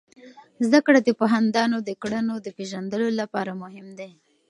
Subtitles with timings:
[0.65, 4.11] زده کړه د پوهاندانو د کړنو د پیژندلو لپاره مهم دی.